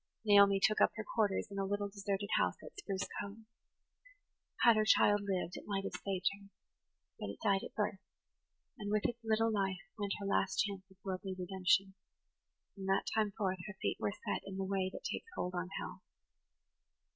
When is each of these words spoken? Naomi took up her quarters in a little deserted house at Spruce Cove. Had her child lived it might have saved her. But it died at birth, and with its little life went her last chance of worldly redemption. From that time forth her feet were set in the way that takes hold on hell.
Naomi 0.25 0.59
took 0.59 0.81
up 0.81 0.91
her 0.95 1.03
quarters 1.15 1.47
in 1.51 1.59
a 1.59 1.63
little 1.63 1.87
deserted 1.87 2.29
house 2.39 2.55
at 2.63 2.75
Spruce 2.75 3.07
Cove. 3.21 3.37
Had 4.63 4.75
her 4.75 4.83
child 4.83 5.21
lived 5.29 5.55
it 5.55 5.67
might 5.67 5.83
have 5.83 6.01
saved 6.03 6.27
her. 6.33 6.47
But 7.19 7.29
it 7.29 7.39
died 7.43 7.61
at 7.63 7.75
birth, 7.75 7.99
and 8.79 8.89
with 8.89 9.05
its 9.05 9.19
little 9.23 9.51
life 9.51 9.77
went 9.99 10.13
her 10.19 10.25
last 10.25 10.55
chance 10.57 10.89
of 10.89 10.97
worldly 11.03 11.35
redemption. 11.37 11.93
From 12.73 12.87
that 12.87 13.05
time 13.13 13.31
forth 13.37 13.59
her 13.67 13.77
feet 13.79 13.97
were 13.99 14.11
set 14.25 14.41
in 14.43 14.57
the 14.57 14.63
way 14.65 14.89
that 14.91 15.03
takes 15.03 15.29
hold 15.35 15.53
on 15.53 15.69
hell. 15.79 16.01